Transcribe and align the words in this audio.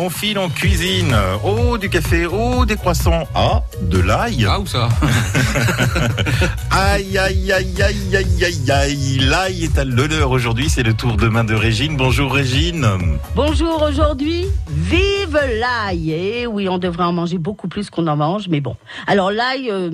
On 0.00 0.10
file 0.10 0.38
en 0.38 0.48
cuisine. 0.48 1.12
Oh, 1.42 1.76
du 1.76 1.90
café, 1.90 2.24
oh, 2.24 2.64
des 2.64 2.76
croissants. 2.76 3.26
Ah, 3.34 3.62
de 3.82 3.98
l'ail. 3.98 4.46
Ah, 4.48 4.60
où 4.60 4.66
ça 4.66 4.88
Aïe, 6.70 7.18
aïe, 7.18 7.50
aïe, 7.50 7.82
aïe, 7.82 8.16
aïe, 8.16 8.44
aïe, 8.44 8.70
aïe. 8.70 9.18
L'ail 9.18 9.64
est 9.64 9.76
à 9.76 9.84
l'honneur 9.84 10.30
aujourd'hui. 10.30 10.68
C'est 10.70 10.84
le 10.84 10.94
tour 10.94 11.16
de 11.16 11.26
main 11.26 11.42
de 11.42 11.54
Régine. 11.54 11.96
Bonjour 11.96 12.32
Régine. 12.32 12.86
Bonjour 13.34 13.82
aujourd'hui, 13.82 14.46
vive 14.68 15.36
l'ail 15.60 16.12
Et 16.12 16.46
oui, 16.46 16.68
on 16.68 16.78
devrait 16.78 17.04
en 17.04 17.12
manger 17.12 17.38
beaucoup 17.38 17.66
plus 17.66 17.90
qu'on 17.90 18.06
en 18.06 18.16
mange, 18.16 18.46
mais 18.48 18.60
bon. 18.60 18.76
Alors 19.08 19.32
l'ail, 19.32 19.68
euh, 19.68 19.90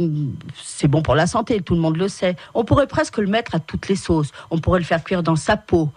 c'est 0.63 0.89
bon 0.89 1.01
pour 1.01 1.15
la 1.15 1.27
santé, 1.27 1.63
tout 1.63 1.75
le 1.75 1.81
monde 1.81 1.97
le 1.97 2.09
sait. 2.09 2.37
On 2.53 2.65
pourrait 2.65 2.87
presque 2.87 3.17
le 3.17 3.27
mettre 3.27 3.55
à 3.55 3.59
toutes 3.59 3.89
les 3.89 3.97
sauces. 3.97 4.33
On 4.51 4.59
pourrait 4.59 4.81
le 4.81 4.85
faire 4.85 5.03
cuire 5.03 5.23
dans 5.23 5.37
sa 5.37 5.57
peau. 5.57 5.89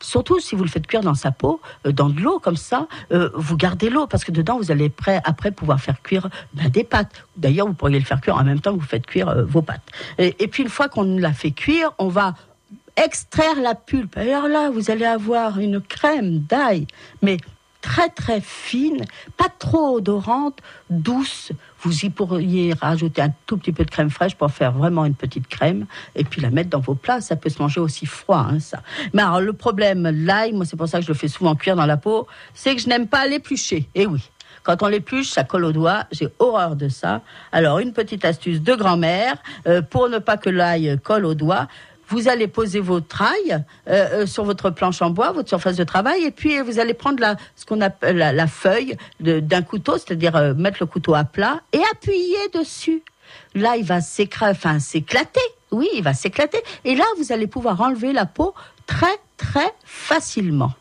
Surtout 0.00 0.38
si 0.38 0.54
vous 0.54 0.62
le 0.62 0.70
faites 0.70 0.86
cuire 0.86 1.02
dans 1.02 1.14
sa 1.14 1.32
peau, 1.32 1.60
euh, 1.84 1.90
dans 1.90 2.08
de 2.08 2.20
l'eau 2.20 2.38
comme 2.38 2.56
ça, 2.56 2.86
euh, 3.10 3.30
vous 3.34 3.55
gardez 3.56 3.90
l'eau 3.90 4.06
parce 4.06 4.24
que 4.24 4.32
dedans 4.32 4.58
vous 4.58 4.70
allez 4.70 4.88
prêt, 4.88 5.20
après 5.24 5.50
pouvoir 5.50 5.80
faire 5.80 6.00
cuire 6.02 6.28
ben, 6.54 6.68
des 6.68 6.84
pâtes. 6.84 7.24
D'ailleurs, 7.36 7.66
vous 7.66 7.74
pourriez 7.74 7.98
le 7.98 8.04
faire 8.04 8.20
cuire 8.20 8.36
en 8.36 8.44
même 8.44 8.60
temps 8.60 8.74
que 8.74 8.80
vous 8.80 8.86
faites 8.86 9.06
cuire 9.06 9.44
vos 9.46 9.62
pâtes. 9.62 9.82
Et, 10.18 10.34
et 10.38 10.48
puis 10.48 10.62
une 10.62 10.68
fois 10.68 10.88
qu'on 10.88 11.18
l'a 11.18 11.32
fait 11.32 11.50
cuire, 11.50 11.92
on 11.98 12.08
va 12.08 12.34
extraire 12.96 13.60
la 13.60 13.74
pulpe. 13.74 14.16
Alors 14.16 14.48
là, 14.48 14.70
vous 14.70 14.90
allez 14.90 15.04
avoir 15.04 15.58
une 15.58 15.80
crème 15.80 16.40
d'ail, 16.40 16.86
mais 17.22 17.38
très 17.86 18.08
très 18.08 18.40
fine, 18.40 19.04
pas 19.36 19.48
trop 19.48 19.98
odorante, 19.98 20.58
douce. 20.90 21.52
Vous 21.82 22.04
y 22.04 22.10
pourriez 22.10 22.74
rajouter 22.74 23.22
un 23.22 23.32
tout 23.46 23.56
petit 23.56 23.70
peu 23.70 23.84
de 23.84 23.90
crème 23.90 24.10
fraîche 24.10 24.34
pour 24.34 24.50
faire 24.50 24.72
vraiment 24.72 25.04
une 25.04 25.14
petite 25.14 25.46
crème 25.46 25.86
et 26.16 26.24
puis 26.24 26.40
la 26.40 26.50
mettre 26.50 26.68
dans 26.68 26.80
vos 26.80 26.96
plats. 26.96 27.20
Ça 27.20 27.36
peut 27.36 27.48
se 27.48 27.62
manger 27.62 27.78
aussi 27.78 28.04
froid, 28.04 28.44
hein, 28.50 28.58
ça. 28.58 28.82
Mais 29.14 29.22
alors 29.22 29.40
le 29.40 29.52
problème, 29.52 30.10
l'ail, 30.12 30.52
moi 30.52 30.64
c'est 30.64 30.76
pour 30.76 30.88
ça 30.88 30.98
que 30.98 31.04
je 31.04 31.12
le 31.12 31.14
fais 31.14 31.28
souvent 31.28 31.54
cuire 31.54 31.76
dans 31.76 31.86
la 31.86 31.96
peau, 31.96 32.26
c'est 32.54 32.74
que 32.74 32.82
je 32.82 32.88
n'aime 32.88 33.06
pas 33.06 33.24
l'éplucher. 33.28 33.88
Et 33.94 34.04
oui. 34.04 34.30
Quand 34.64 34.82
on 34.82 34.88
l'épluche, 34.88 35.30
ça 35.30 35.44
colle 35.44 35.64
au 35.64 35.70
doigt. 35.70 36.06
J'ai 36.10 36.26
horreur 36.40 36.74
de 36.74 36.88
ça. 36.88 37.20
Alors, 37.52 37.78
une 37.78 37.92
petite 37.92 38.24
astuce 38.24 38.60
de 38.60 38.74
grand-mère, 38.74 39.36
euh, 39.68 39.80
pour 39.80 40.08
ne 40.08 40.18
pas 40.18 40.36
que 40.36 40.50
l'ail 40.50 40.98
colle 41.04 41.24
au 41.24 41.34
doigt, 41.34 41.68
vous 42.08 42.28
allez 42.28 42.48
poser 42.48 42.80
votre 42.80 43.22
ail 43.22 43.64
euh, 43.88 44.22
euh, 44.22 44.26
sur 44.26 44.44
votre 44.44 44.70
planche 44.70 45.02
en 45.02 45.10
bois, 45.10 45.32
votre 45.32 45.48
surface 45.48 45.76
de 45.76 45.84
travail, 45.84 46.24
et 46.24 46.30
puis 46.30 46.60
vous 46.60 46.78
allez 46.78 46.94
prendre 46.94 47.20
la, 47.20 47.36
ce 47.56 47.64
qu'on 47.66 47.80
appelle 47.80 48.16
la, 48.16 48.46
feuille 48.46 48.96
d'un 49.20 49.62
couteau, 49.62 49.98
c'est-à-dire 49.98 50.36
euh, 50.36 50.54
mettre 50.54 50.78
le 50.80 50.86
couteau 50.86 51.14
à 51.14 51.24
plat 51.24 51.60
et 51.72 51.80
appuyer 51.92 52.48
dessus. 52.54 53.02
Là, 53.54 53.76
il 53.76 53.84
va 53.84 54.00
s'éclater. 54.00 55.40
Oui, 55.72 55.88
il 55.94 56.02
va 56.02 56.14
s'éclater. 56.14 56.58
Et 56.84 56.94
là, 56.94 57.04
vous 57.18 57.32
allez 57.32 57.46
pouvoir 57.46 57.80
enlever 57.80 58.12
la 58.12 58.24
peau 58.24 58.54
très, 58.86 59.18
très 59.36 59.74
facilement. 59.84 60.72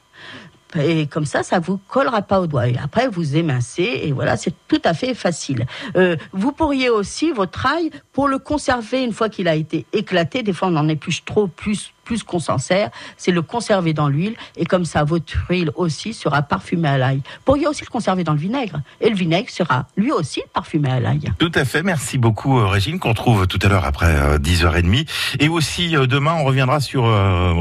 Et 0.78 1.08
comme 1.08 1.26
ça, 1.26 1.44
ça 1.44 1.59
vous 1.59 1.78
collera 1.88 2.22
pas 2.22 2.40
au 2.40 2.48
doigt. 2.48 2.68
Et 2.68 2.78
après, 2.78 3.08
vous 3.08 3.36
émincez 3.36 4.02
et 4.04 4.12
voilà, 4.12 4.38
c'est 4.38 4.54
tout 4.68 4.82
à 4.84 4.94
fait 4.94 5.14
facile. 5.14 5.66
Euh, 5.95 6.16
vous 6.32 6.52
pourriez 6.52 6.90
aussi 6.90 7.32
votre 7.32 7.66
ail 7.66 7.90
pour 8.14 8.28
le 8.28 8.40
conserver 8.40 9.04
une 9.04 9.14
fois 9.14 9.30
qu'il 9.30 9.48
a 9.48 9.56
été 9.56 9.86
éclaté. 9.94 10.44
Des 10.44 10.54
fois, 10.54 10.67
on 10.70 10.76
en 10.76 10.88
épluche 10.88 11.26
trop, 11.26 11.48
plus 11.48 11.95
plus 12.06 12.23
qu'on 12.23 12.39
s'en 12.39 12.58
sert, 12.58 12.89
c'est 13.17 13.31
le 13.31 13.42
conserver 13.42 13.94
dans 13.94 14.08
l'huile 14.08 14.36
et 14.56 14.66
comme 14.66 14.86
ça 14.86 15.03
votre 15.03 15.34
huile 15.50 15.72
aussi 15.75 16.14
sera 16.14 16.42
parfumée 16.42 16.88
à 16.88 16.98
l'ail. 16.98 17.17
Vous 17.17 17.44
pourriez 17.44 17.67
aussi 17.67 17.84
le 17.84 17.89
conserver 17.89 18.23
dans 18.23 18.34
le 18.34 18.39
vinaigre 18.39 18.80
et 19.02 19.09
le 19.09 19.16
vinaigre 19.16 19.50
sera 19.50 19.88
lui 19.98 20.11
aussi 20.11 20.42
parfumé 20.53 20.89
à 20.89 21.00
l'ail. 21.00 21.33
Tout 21.39 21.52
à 21.53 21.66
fait, 21.66 21.83
merci 21.83 22.17
beaucoup 22.17 22.59
euh, 22.59 22.67
Régine 22.67 23.00
qu'on 23.00 23.09
retrouve 23.09 23.48
tout 23.48 23.59
à 23.61 23.67
l'heure 23.67 23.86
après 23.86 24.38
10h30 24.38 25.02
euh, 25.02 25.03
et 25.39 25.50
aussi 25.50 25.98
euh, 25.98 26.06
demain 26.06 26.36
on 26.36 26.45
reviendra 26.45 26.80
sur 26.80 27.06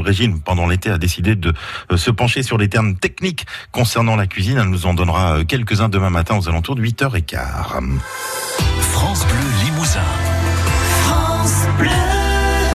Régine 0.03 0.41
pendant 0.41 0.67
l'été 0.67 0.89
a 0.91 0.97
décidé 0.97 1.35
de 1.35 1.53
se 1.95 2.11
pencher 2.11 2.43
sur 2.43 2.57
les 2.57 2.69
termes 2.69 2.95
techniques 2.95 3.45
concernant 3.71 4.15
la 4.15 4.27
cuisine, 4.27 4.57
elle 4.59 4.69
nous 4.69 4.85
en 4.85 4.93
donnera 4.93 5.43
quelques-uns 5.43 5.89
demain 5.89 6.11
matin 6.11 6.37
aux 6.37 6.47
alentours 6.47 6.75
de 6.75 6.83
8h15. 6.83 7.99
France 8.79 9.25
Bleu 9.25 9.44